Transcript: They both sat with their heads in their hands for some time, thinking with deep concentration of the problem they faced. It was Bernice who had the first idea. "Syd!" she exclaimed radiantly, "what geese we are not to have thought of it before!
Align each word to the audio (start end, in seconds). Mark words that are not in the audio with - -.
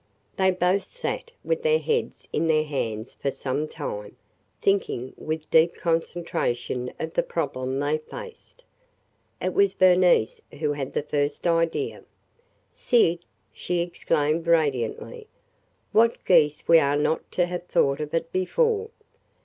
They 0.35 0.49
both 0.49 0.85
sat 0.85 1.29
with 1.43 1.61
their 1.61 1.77
heads 1.77 2.27
in 2.33 2.47
their 2.47 2.63
hands 2.63 3.13
for 3.13 3.29
some 3.29 3.67
time, 3.67 4.15
thinking 4.59 5.13
with 5.15 5.47
deep 5.51 5.75
concentration 5.75 6.91
of 6.99 7.13
the 7.13 7.21
problem 7.21 7.77
they 7.77 7.99
faced. 7.99 8.63
It 9.39 9.53
was 9.53 9.75
Bernice 9.75 10.41
who 10.59 10.71
had 10.73 10.93
the 10.93 11.03
first 11.03 11.45
idea. 11.45 12.03
"Syd!" 12.71 13.19
she 13.53 13.81
exclaimed 13.81 14.47
radiantly, 14.47 15.27
"what 15.91 16.25
geese 16.25 16.67
we 16.67 16.79
are 16.79 16.97
not 16.97 17.31
to 17.33 17.45
have 17.45 17.67
thought 17.67 17.99
of 17.99 18.15
it 18.15 18.31
before! 18.31 18.89